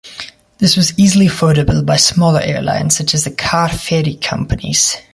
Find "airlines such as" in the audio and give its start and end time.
2.41-3.23